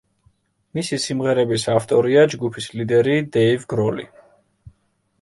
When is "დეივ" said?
3.39-3.71